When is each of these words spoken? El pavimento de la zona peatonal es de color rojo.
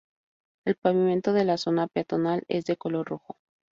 El 0.65 0.77
pavimento 0.77 1.31
de 1.31 1.45
la 1.45 1.57
zona 1.57 1.85
peatonal 1.85 2.41
es 2.47 2.65
de 2.65 2.75
color 2.75 3.05
rojo. 3.07 3.37